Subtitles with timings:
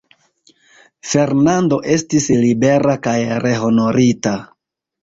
[1.09, 3.17] Fernando estis libera kaj
[3.47, 4.37] rehonorita.